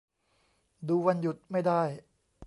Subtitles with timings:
[0.87, 1.81] ดูวันหยุดไม่ได้